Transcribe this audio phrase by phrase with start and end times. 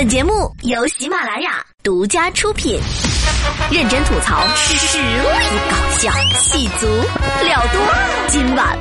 [0.00, 2.80] 本节目由喜马拉雅独家出品，
[3.68, 5.04] 认真吐槽，实力
[5.68, 6.86] 搞笑，气足
[7.42, 7.80] 料多。
[8.28, 8.78] 今晚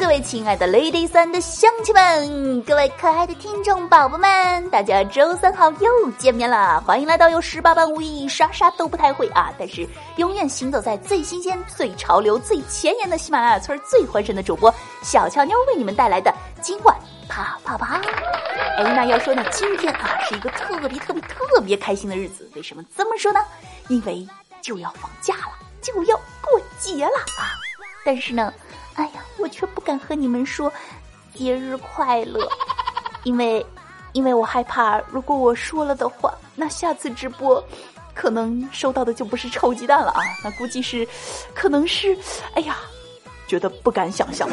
[0.00, 9.86] 各位亲爱的 Ladies and 乡亲们，各位可爱的听众宝宝们，大家周三好又见面了，欢迎来到有十八般武艺，啥啥都不太会啊，但是
[10.16, 16.96] 永远行走在最新鲜、最潮流、最前沿的喜马拉雅村最欢声的主播小俏妞为你们带来的今晚
[17.28, 18.00] 啪啪啪。
[18.78, 23.40] 哎，那要说呢，今天啊是一个特别特别特别开心的日子，为什么这么说呢？
[23.88, 24.26] 因为
[24.62, 27.52] 就要放假了，就要过节了啊！
[28.02, 28.50] 但是呢。
[28.94, 30.72] 哎呀，我却不敢和你们说
[31.34, 32.46] 节日快乐，
[33.24, 33.64] 因为，
[34.12, 37.62] 因为我害怕，如果我说了的话，那下次直播
[38.14, 41.06] 可能收到的就不是臭鸡蛋了啊，那估计是，
[41.54, 42.16] 可能是，
[42.54, 42.76] 哎呀，
[43.46, 44.48] 觉得不敢想象。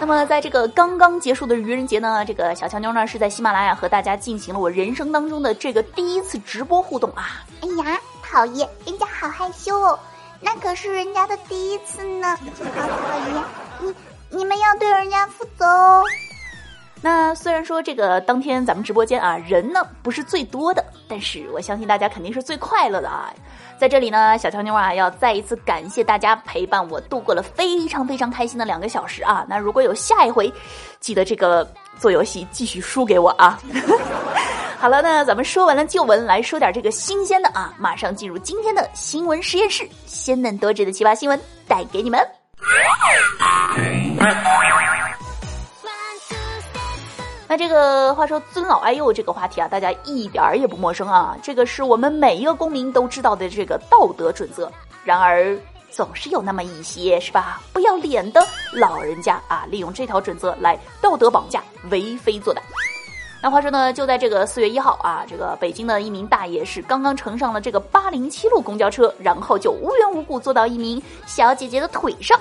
[0.00, 7.44] 那么，在这个刚刚结束的愚人节呢，这个小强妞呢是在喜马拉雅和大家进行了我人生当中的这个第一次直播互动啊。
[7.60, 9.98] 哎呀，讨厌，人家好害羞哦。
[10.42, 12.36] 那可是人家的第一次呢，
[12.74, 13.44] 好讨厌！
[13.80, 13.94] 你
[14.38, 16.02] 你们要对人家负责哦。
[17.00, 23.32] 那虽然说这个当天咱们直播间啊人呢不是最多的，但是我相信大家肯定是最快乐的啊。
[23.78, 29.44] 在这里呢，小乔妞啊要再一次感谢大家陪伴我度过了非常非常开心的两个小时啊。
[29.48, 30.52] 那如果有下一回，
[31.00, 31.68] 记得这个
[31.98, 33.58] 做游戏继续输给我啊。
[34.82, 37.72] 好了，那咱们说完了旧闻，来说点这个新鲜的啊！
[37.78, 42.20] 马上进入今天的新闻实验室，鲜嫩多汁的奇葩新闻带给你们。
[47.46, 51.36] 那这个话说尊老爱幼这个话题啊，大家一点儿也不陌生啊。
[51.40, 54.68] 这个是我们每一个公民都知道的这个道德准则。
[55.04, 55.56] 然而，
[55.92, 62.58] 总是有那么一些是吧不要脸的老人家啊，利用这条准则来道德绑架、为非作歹。
[63.42, 72.38] 那话说呢，就在这个四月一号啊，这个北京的一名大爷是刚刚乘上了这个八零七路公交车，然后就无缘无故坐到一名小姐姐的腿上。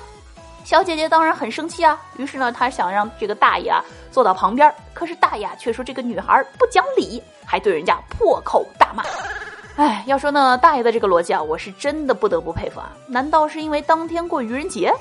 [0.63, 9.03] 小姐姐当然很生气啊，于是呢，她想让这个大爷啊坐到旁边，可是大爷却说这个女孩不讲理，还对人家破口大骂。
[9.77, 12.91] 哎，要说呢，大爷的这个逻辑啊，我是真的不得不佩服啊。
[13.07, 14.93] 难道是因为当天过愚人节？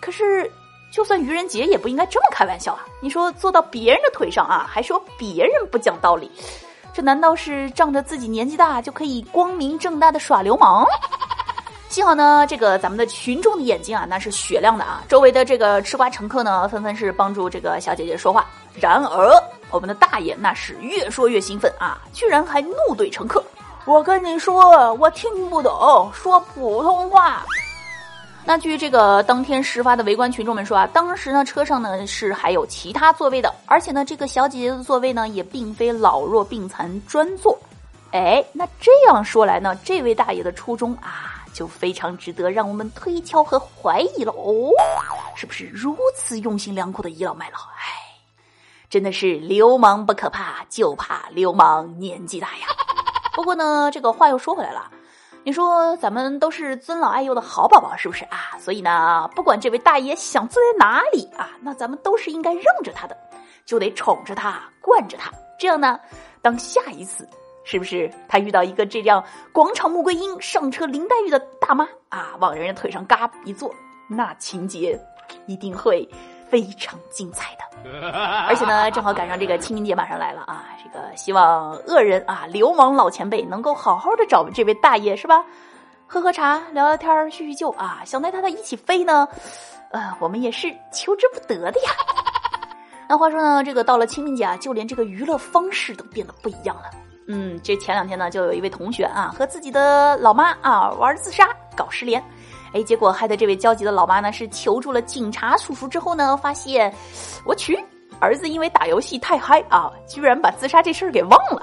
[0.00, 0.48] 可是。
[0.92, 2.84] 就算愚人节也不应该这么开玩笑啊！
[3.00, 6.30] 你说坐到别人的腿上啊，还说别人不讲道理，
[6.92, 10.86] 这难道是仗着自己年纪大就可以光明正大的耍流氓？
[11.88, 15.02] 幸好呢，这个咱们的群众的眼睛啊，那是雪亮的啊！
[15.08, 18.46] 周围的这个吃瓜乘客呢，纷纷是帮助这个小姐姐说话。
[18.74, 19.32] 然而，
[19.70, 23.42] 我们的大爷那是越说越兴奋啊，居然还怒怼乘客
[23.86, 27.42] ：“我跟你说，我听不懂，说普通话。”
[28.44, 37.56] 那据这个当天事发的围观群众们说啊，当时呢车上呢是还有其他座位的，而且呢这个小姐姐的座位呢也并非老弱病残专座。
[38.10, 44.70] 哎，那这样说来呢，这位大爷的初衷啊就非常值得让我们推敲和怀疑了哦，
[45.36, 47.58] 是不是如此用心良苦的倚老卖老？
[47.58, 48.20] 哎，
[48.90, 52.66] 真的是流氓不可怕，就怕流氓年纪大呀。
[53.34, 54.90] 不过呢，这个话又说回来了。
[55.44, 58.56] 你说咱们都是尊老爱幼的好宝宝，是不是啊？
[58.60, 63.16] 所以呢，不管这位大爷想坐在哪里啊，那咱们都是应该让着他的，
[63.64, 65.32] 就得宠着他，惯着他。
[65.58, 65.98] 这样呢，
[66.40, 67.28] 当下一次
[67.64, 73.74] 是不是他遇到一个这样广场穆桂英上车林黛玉的大妈啊，往人家腿上嘎一坐，
[74.08, 74.96] 那情节
[75.46, 76.08] 一定会
[76.52, 77.60] 非常精彩的。
[78.46, 80.66] 而且呢， 正好赶上这个清明节马上来了啊！
[80.84, 85.42] 这个希望恶人啊、流氓老前辈能够好好的找这位大爷是吧？
[86.06, 88.02] 喝喝茶、聊聊天、叙叙旧啊！
[88.04, 89.26] 想带他一起飞呢，
[89.92, 91.90] 呃，我们也是求之不得的呀。
[93.08, 96.90] 那话说呢，这个到了清明节啊，就连这个娱乐方式都变得不一样了。
[97.28, 102.22] 嗯，这前两天呢，就有一位同学啊，和自己的老妈啊玩自杀，搞失联。
[102.74, 106.92] 哎，结果害得这位焦急的老妈呢，是求助了警察叔叔之后呢，发现，
[107.44, 107.78] 我去，
[108.18, 111.62] 儿子因为打游戏太嗨啊，居然把自杀这事儿给忘了。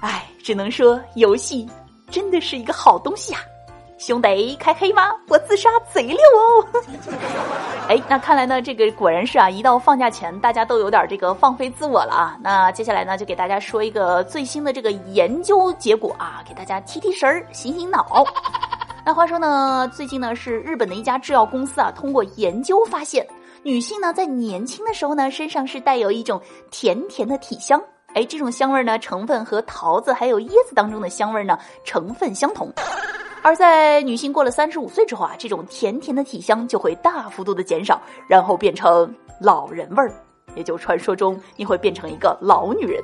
[0.00, 1.68] 哎，只能说游戏
[2.10, 3.40] 真的是一个好东西啊！
[3.98, 5.10] 兄弟，开黑吗？
[5.26, 6.66] 我自杀贼溜哦！
[7.88, 12.36] 哎，那看来呢，这个果然是啊，一到放假前，大家都有点这个放飞自我了啊。
[12.40, 18.24] 那接下来呢，就给大家说一个最新的这个研究结果啊，给大家提提神儿、醒醒脑。
[19.08, 23.26] 那话说呢，最近呢是日本的一家制药公司啊，通过研究发现，
[23.62, 26.38] 女性呢在年轻的时候呢，身上是带有一种
[26.70, 27.82] 甜甜的体香。
[28.12, 32.70] 哎，这种香味呢，成分和桃子还有椰子当中的香味呢，成分相同。
[33.40, 40.12] 而在女性过了三十五岁之后啊，这种甜甜的体香就会大幅度的减少，然后变成老人味儿，
[40.54, 43.02] 也就传说中你会变成一个老女人。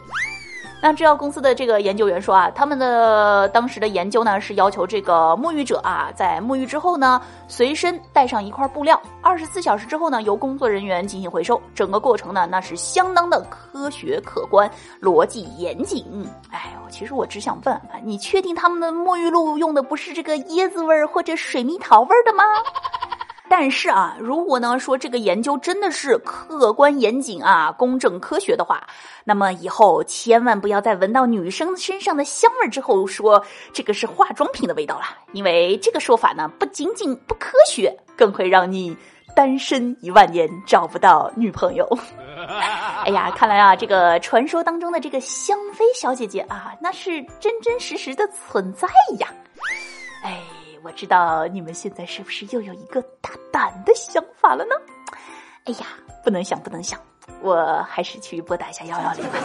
[0.84, 11.58] 那制药公司的这个研究员说啊，他们的当时的研究呢是要求这个沐浴者啊，在沐浴之后呢，随身带上一块布料，二十四小时之后呢，由工作人员进行回收。
[11.74, 14.70] 整个过程呢，那是相当的科学可观，
[15.00, 16.04] 逻辑严谨。
[16.50, 22.44] 哎呦，其实我只想问问，你确定他们的沐浴露用的不是这个椰子味儿或者水蜜桃味儿的吗？
[23.48, 28.86] 但是啊，如果呢说这个研究真的是客观严谨啊、公正科学的话，
[29.24, 38.96] 那么以后千万不要再闻到女生身上的香味之后说这个是化妆品的味道了，因为这个说法呢不仅仅不科学，更会让你
[39.36, 41.86] 单身一万年找不到女朋友。
[43.04, 48.88] 哎呀，看来啊，这个传说当中的这个香妃小姐姐啊，那是真真实实的存在
[49.18, 49.28] 呀。
[50.22, 50.40] 哎。
[50.84, 54.74] 我知道你们现在是不是又有一个大胆的想法了呢？
[55.64, 55.86] 哎呀，
[56.22, 57.00] 不能想，不能想，
[57.40, 59.38] 我还是去拨打一下幺幺零吧。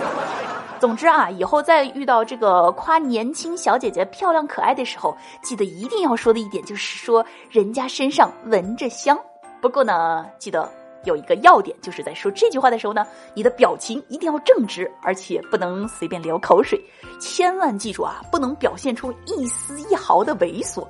[0.82, 9.18] 总之啊，以后再遇到这个夸年轻小姐姐漂亮可爱的时候，记得一定要说的一点就是说人家身上闻着香。
[9.62, 10.70] 不过呢，记得
[11.06, 16.78] 有一个要点，就是在说这句话的时候呢，你的表情一定要正直，而且不能随便流口水。
[17.18, 20.86] 千万记住啊，不能表现出一丝一毫的猥琐。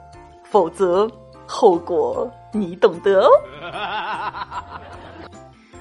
[0.50, 1.10] 否则，
[1.46, 3.30] 后果你懂得哦。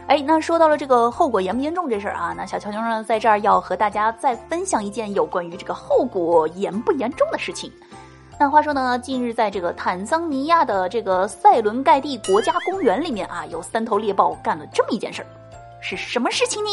[0.09, 7.71] 哎，那说到了这个后果严不严重这事儿啊，那小乔妞呢在这儿要和大家再分享一件有关于这个后果严不严重的事情。
[8.41, 15.27] 那话说呢，近日在这个坦桑尼亚的这个塞伦盖蒂国家公园里面啊，有三头猎豹干了这么一件事儿，
[15.83, 16.71] 是什么事情呢？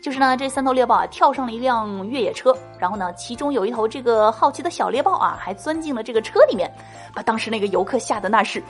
[0.00, 6.72] 就是呢，这三头猎豹啊跳上了一辆越野车，然后呢，其中有一头这个好奇的小猎豹啊，还钻进了这个车里面，
[7.14, 8.62] 把当时那个游客吓得那是，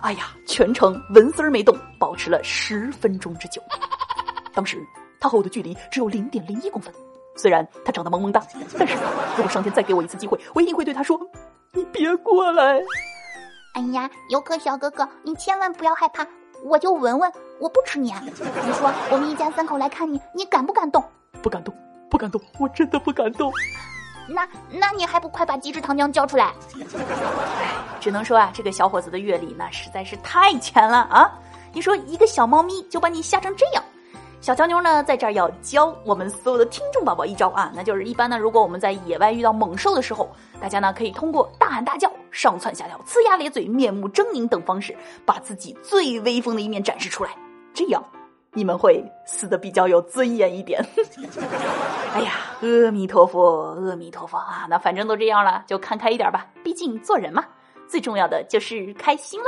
[0.00, 3.62] 哎呀，全程纹丝儿没动，保持了十分钟之久。
[4.54, 4.78] 当时
[5.20, 6.92] 他和我的距离只有零点零一公分，
[7.36, 8.42] 虽然他长得萌萌哒，
[8.78, 8.94] 但是
[9.36, 11.18] 如果上天再给我一次机会，我一定会对他说
[11.72, 12.80] ：“你别过来。”
[13.74, 16.26] 哎呀，游客小哥哥，你千万不要害怕。
[16.62, 18.20] 我就闻闻，我不吃你啊。
[18.22, 21.02] 你说我们一家三口来看你，你敢不敢动？
[21.40, 21.74] 不敢动，
[22.10, 23.50] 不敢动，我真的不敢动。
[24.32, 26.52] 那那你还不快把机智糖浆交出来？
[28.00, 31.30] 只能说啊，这个小伙子的阅历那实在是太浅了啊！
[31.72, 33.82] 你说一个小猫咪就把你吓成这样。
[34.40, 47.30] 小乔妞呢，在这儿要教我们所有的听众宝宝一招啊，那就是一般呢，如果我们在野外遇到猛兽的时候，大家呢可以通过大喊大叫、上蹿下跳、呲牙咧嘴、面目狰狞等方式，把自己最威风的一面展示出来，
[47.74, 48.02] 这样
[48.52, 50.84] 你们会死的比较有尊严一点。
[52.14, 54.66] 哎呀，阿弥陀佛，阿弥陀佛啊！
[54.68, 57.44] 那反正都这样了，就看开一点吧，毕竟做人嘛，
[57.88, 59.46] 最重要的就是开心喽。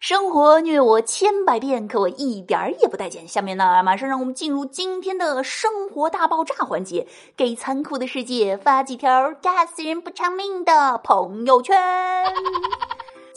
[0.00, 3.26] 生活虐我千百遍，可我一点儿也不待见。
[3.26, 7.06] 下面呢，马上让我们进入今天的生活大爆炸环节，
[7.36, 11.76] 给残酷的世界发几条炸死人不偿命的朋友圈。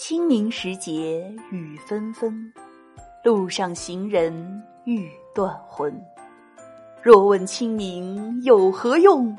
[0.04, 2.52] 清明时节雨纷纷，
[3.24, 4.34] 路上行人
[4.84, 5.96] 欲断魂。
[7.04, 9.38] 若问清明有何用？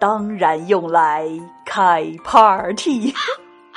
[0.00, 1.24] 当然用来
[1.64, 3.14] 开 party。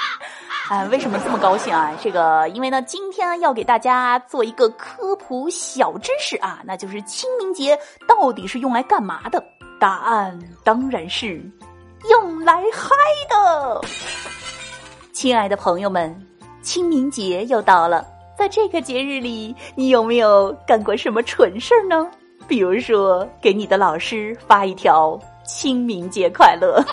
[0.68, 1.96] 啊，为什么这么高兴啊？
[2.02, 9.44] 这个，因为呢，今天要给大家做一个科普小知识啊，那就是清明节到底是用来干嘛的？
[9.80, 11.40] 答案当然是
[12.10, 12.96] 用来嗨
[13.30, 13.82] 的。
[15.16, 16.14] 亲爱的朋友们，
[16.62, 18.06] 清明节又到了，
[18.38, 22.12] 在这个节日里，你有没有干过什么蠢事儿呢？
[22.50, 25.18] 比如说，给你的老师发一条
[25.48, 26.84] “清明节快乐”。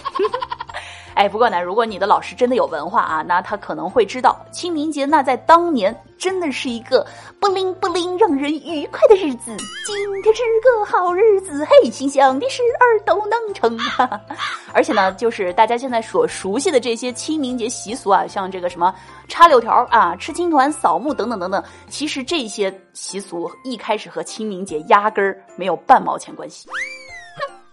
[1.14, 7.06] 哎，不过呢，如果你的老师真的有文化啊，那他可能会知道清明节那在当年真的是一个
[7.40, 9.56] 不灵不灵让人愉快的日子。
[9.86, 13.78] 今天是个好日子，嘿，心想的事儿都能成。
[14.72, 18.94] 而且呢，就是大家现在所熟悉的这些清明节习俗啊，像这个什么
[19.28, 26.68] 插柳条啊、吃青团、扫墓等等等等，其实这些习俗一开始和清明节压根儿没有半毛钱关系。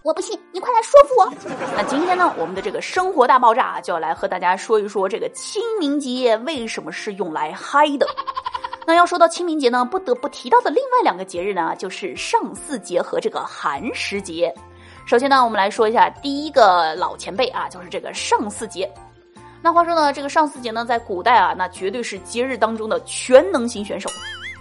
[0.02, 1.30] 我不信，你快来说服我。
[1.76, 8.06] 那今天呢，我们的这个生活大爆炸就要来和大家说一说这个清明节为什么是用来嗨的。
[8.86, 14.52] 那要说到清明节呢，不得不提到的另外两个节日呢，就是上巳节和这个寒食节。
[15.04, 18.90] 首先呢，我们来说一下第一个老前辈啊，就是这个上巳节。
[19.60, 24.08] 那话说呢，这个上巳节呢，在古代啊，那绝对是节日当中的全能型选手，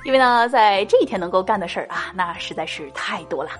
[0.03, 3.51] 因为呢，在这一天能够干的事儿啊，那实在是太多了。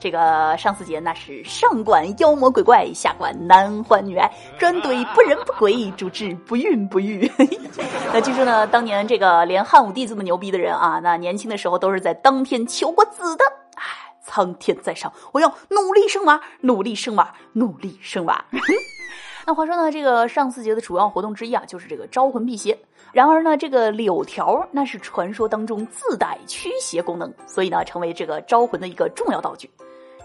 [0.00, 4.28] 这个上巳节那是上管妖魔鬼怪，下管男欢女爱，
[4.58, 7.30] 专怼不人不鬼，主治不孕不育。
[8.12, 13.44] 那据说呢，当年这个连汉武帝这么牛逼的人啊，那年轻的时候都是在当天求过子的。
[13.74, 13.82] 哎，
[14.24, 18.42] 苍天在上，我要努力生娃，努力生娃，努力生娃。
[19.46, 22.78] 那话说呢，这个上巳节的主要活动之一啊，就是这个招魂辟邪。
[23.12, 29.68] 然而呢，这个柳条那是传说当中自带驱邪功能，所以呢，成为这个招魂的一个重要道具。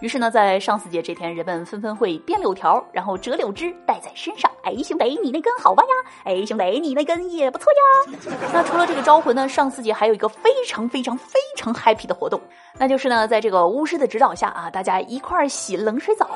[0.00, 4.50] 于是呢，在上巳节这天，人们纷纷会编柳条，然后折柳枝戴在身上。
[4.62, 5.92] 哎，兄弟，你那根好弯呀？
[6.24, 8.18] 哎，兄弟，你那根也不错呀。
[8.52, 12.40] 那除了这个招魂呢，上巳节还有一个非常非常非常 happy 的活动，
[12.76, 16.28] 那就是呢，在这个巫师的指导下啊，大家一块儿洗冷水澡。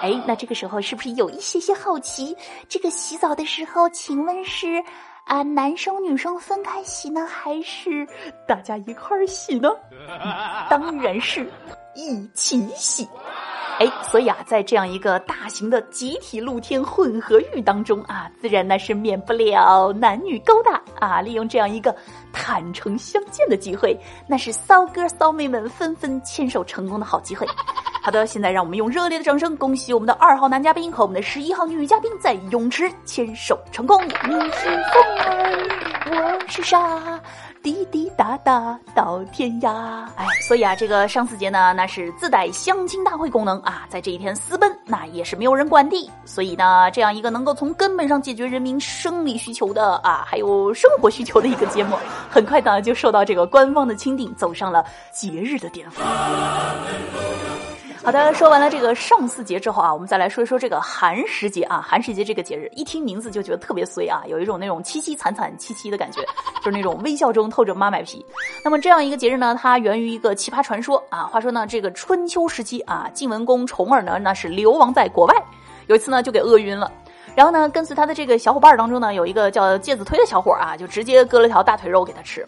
[0.00, 2.36] 哎，那这个时候是不是有一些些好奇？
[2.68, 4.82] 这个洗澡的时候，请问是
[5.28, 8.06] 啊男生女生分开洗呢，还是
[8.46, 9.68] 大家一块儿洗呢？
[10.70, 11.48] 当然是
[11.94, 13.06] 一起洗。
[13.78, 21.20] 哎，所以啊，在这样一个大型的集体露天混合浴当中啊，自然呢是免不了男女勾搭啊。
[21.20, 21.94] 利用这样一个
[22.32, 27.46] 坦诚相见的机会，那是骚哥骚妹们纷纷牵手成功的好机会。
[28.00, 34.02] 好的，现在让我们用热烈的掌声，恭喜我们的二号男嘉宾和我们的十一号女嘉宾在泳池牵手成功。
[34.06, 35.68] 你是风儿，
[36.10, 37.20] 我是沙。
[37.60, 46.10] 滴滴答答到天涯，哎，所以啊，这个上巳节呢，那是自带相亲大会功能啊，在这一天私奔，那也是没有人管的。
[46.24, 51.98] 所以呢，这样一个能够从根本上解决人民生理需求的啊，还有生活需求的一个节目，
[52.30, 56.06] 很快呢就受到这个官方的钦定，走上了节日的巅峰。
[58.04, 61.84] 好的，说完了这个上巳节之后啊，我们再来说一说这个寒食节啊。
[61.84, 66.22] 寒食节这个节日，一听名字就觉得特别衰啊，有一种那种凄凄惨惨戚戚的感觉，
[66.58, 68.24] 就是那种微笑中透着妈卖皮。
[68.64, 71.24] 那么这样一个节日呢，它源于一个奇葩传说啊。
[71.24, 75.34] 话说呢，这个春秋时期啊，晋文公重耳呢，那是流亡在国外，
[75.88, 76.90] 有一次呢就给饿晕了，
[77.34, 82.46] 然后呢跟随他的这个小伙伴当中呢，有一个叫介子推的小伙啊，就直接割了条大腿肉给他吃。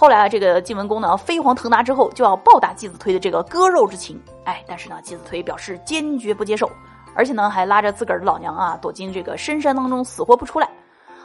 [0.00, 4.16] 后来啊，这个晋文公呢飞黄腾达之后，就要报答季子推的这个割肉之情。
[4.44, 6.70] 哎，但是呢，季子推表示坚决不接受，
[7.16, 10.70] 而且呢，还拉着自个儿的老娘啊躲进这个深山当中，死活不出来。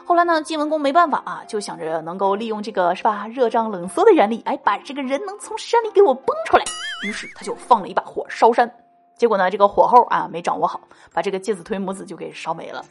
[0.04, 6.64] 后来呢，晋文公没办法啊，就想着能够利用这个是吧热胀冷缩的原理，哎，把这个人能从山里给我崩出来。
[7.04, 8.68] 于是他就放了一把火烧山。
[9.16, 10.80] 结果呢，这个火候啊没掌握好，
[11.12, 12.84] 把这个介子推母子就给烧没了。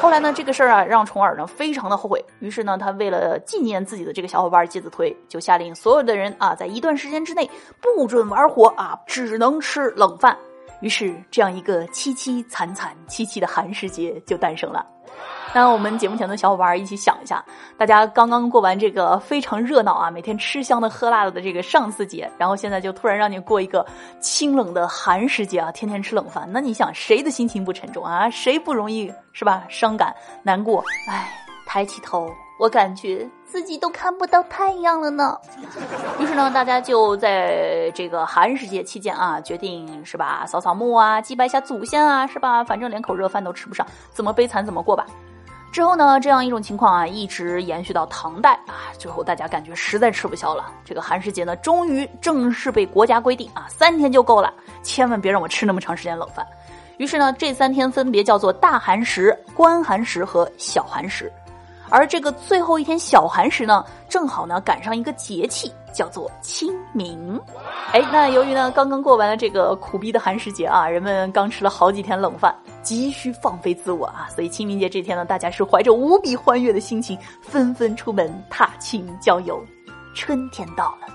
[0.00, 10.36] 后来呢，这个事儿啊让重耳呢非常的后悔，于是呢，他为了纪念自己的这个小伙伴介子推，就下令所有的人啊，在一段时间之内不准玩火啊，只能吃冷饭。
[10.80, 14.86] 于是这样一个凄凄惨惨戚戚的寒食节就诞生了。
[15.52, 17.44] 那我们节目前的小伙伴一起想一下，
[17.76, 23.84] 大家刚刚过完这个非常热闹啊，每天吃香的喝辣的的这个上巳节，然后现在就突然让你过一个
[24.20, 28.30] 清冷的寒食节啊，天天吃冷饭，那你想谁的心情不沉重啊？
[28.30, 29.64] 谁不容易是吧？
[29.68, 30.14] 伤感
[30.44, 30.84] 难过？
[31.08, 31.28] 哎，
[31.66, 32.30] 抬起头，
[32.60, 35.36] 我感觉自己都看不到太阳了呢。
[36.20, 42.62] 于是呢，大家就在这个寒食节期间啊，决定是吧，扫扫墓啊，祭拜一下祖先啊，是吧？
[42.62, 45.04] 反正连口热饭都吃不上，怎么悲惨怎么过吧。
[45.72, 48.90] 之后呢，这样一种情况啊，一直延续到唐代啊。
[48.98, 56.46] 最后大家感觉实在吃不消了，这个寒食节呢，终于正式被国家规定啊，三天就够了，千万别让我吃那么长时间冷饭。
[56.98, 61.32] 于是呢，这三天分别叫做大寒食、关寒食和小寒食。
[61.90, 67.38] 而这个最后一天小寒食呢，正好呢赶上一个节气，叫做清明。
[67.92, 79.60] 哎，那由于呢刚刚过完了这个苦逼的寒食节啊，人们刚吃了好几天冷饭，急需放飞自我啊，所以清明节这天呢，大家是怀着无比欢悦的心情，纷纷出门踏青郊游。
[80.14, 81.06] 春天到了，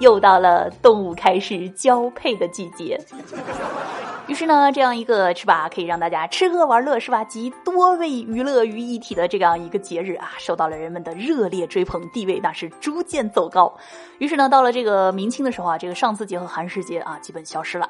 [0.00, 3.00] 又到了动物开始交配的季节。
[4.26, 13.72] 于是呢，这样一个是吧，可以让大家吃喝玩乐是吧，集多位娱乐于一体的这样一个节日啊，受到了人们的热烈追捧，地位那是逐渐走高。
[14.18, 17.88] 于是呢，到了这个明清的时候啊，这个上巳节和寒食节啊，基本消失了。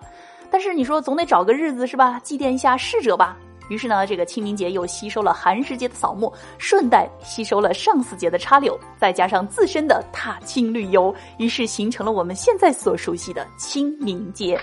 [0.50, 3.36] 但是你说总得找个日子是吧，祭奠一下逝者吧。
[3.70, 14.60] 于是呢，这个清明节又吸收了寒食节的扫墓，顺带吸收了上巳节的插柳，再加上自身的踏青旅游，于是形成了我们现在所熟悉的清明节。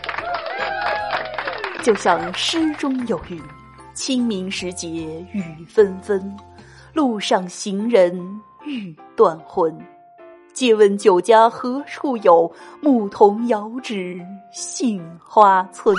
[1.82, 3.42] 就像诗中有云
[3.96, 4.88] ：“清明时节
[5.34, 6.38] 雨纷纷，
[6.94, 8.16] 路上行人
[8.66, 9.76] 欲断魂。
[10.54, 12.52] 借问酒家何处有？
[12.82, 14.20] 牧童遥指
[14.52, 15.96] 杏花村。”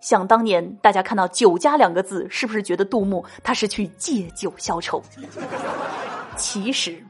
[0.00, 5.02] 想当年，大家看到“酒家”两个字，是不是觉得杜牧他是去借酒消愁？
[6.36, 7.04] 其实，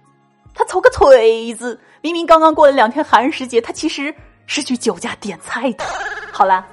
[0.55, 4.13] 他凑个锤子，明明刚刚过了两天寒食节，他其实
[4.47, 5.85] 是去酒家点菜的。
[6.33, 6.67] 好了，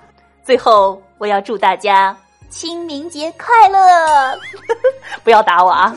[0.47, 2.15] 最后我要祝大家
[2.47, 4.39] 清明节快乐，
[5.21, 5.93] 不要打我啊！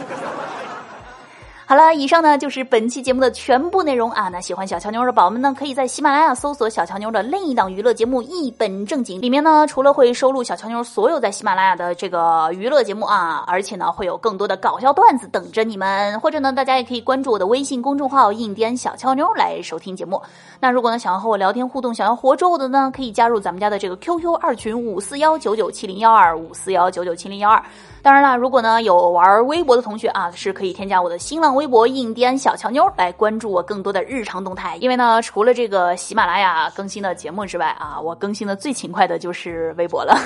[1.71, 4.29] 好了，以上呢就是本期节目的全部内容啊。
[4.29, 16.19] 那喜欢小乔妞的宝宝们呢，可以在喜马拉雅搜索小乔妞的另一档娱乐节目《一本正经》，里面呢除了会收录小乔妞所有在喜马拉雅的这个娱乐节目啊，而且呢会有更多的搞笑段子等着你们。
[16.19, 20.21] 或者呢，大家也可以关注我的微信公众号“印第安小乔妞”来收听节目。
[20.59, 27.63] 那如果呢想要和我聊天互动，想要活捉我的呢，可以加入咱们家的这个 QQ 二群五四幺九九七零幺二五四幺九九七零幺二。
[28.03, 34.77] 当然了，如果呢有玩微博的同学啊，是可以添加我的新浪微微博“印第安小乔妞”来关注我更多的日常动态。
[34.79, 40.19] 因为呢，除了这个喜马拉雅更新的节目之外啊，我更新的最勤快的就是微博了。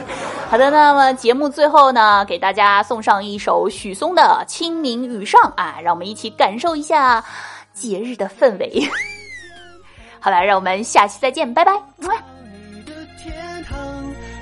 [0.50, 7.24] 好的，那么节目最后呢，给大家送上一首许嵩的《清明雨上》啊，让我们一起感受一下
[7.72, 8.86] 节日的氛围。
[10.20, 11.72] 好了，让我们下期再见，拜拜。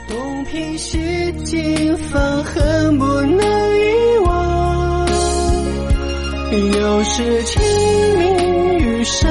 [0.08, 4.49] 东平西经放恨不能遗忘。
[6.56, 7.62] 又是清
[8.18, 9.30] 明雨上，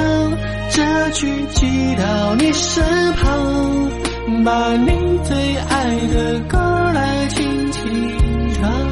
[0.70, 2.82] 这句寄到你身
[3.14, 6.58] 旁，把你最爱的歌
[6.94, 7.82] 来轻轻
[8.54, 8.90] 唱。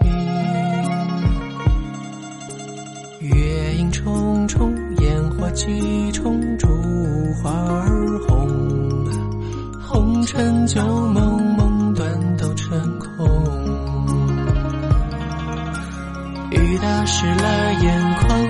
[3.20, 4.72] 月影重重，
[5.02, 6.66] 烟火几重，烛
[7.42, 8.48] 花儿红。
[9.82, 13.28] 红尘旧梦，梦断都成空。
[16.50, 18.40] 雨打湿了眼眶，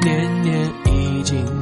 [0.00, 1.61] 年年已经。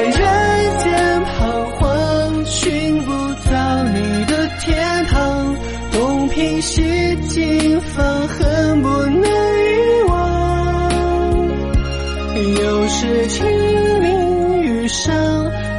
[0.00, 3.10] 在人间彷徨，寻不
[3.50, 5.54] 到你的天堂。
[5.92, 10.90] 东拼西镜，放恨不能遗忘。
[12.56, 13.46] 又是清
[14.00, 15.14] 明雨上，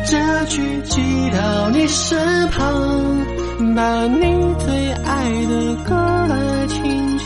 [0.06, 3.26] 这句寄到你身旁，
[3.76, 5.96] 把你最爱的歌
[6.28, 7.21] 来轻。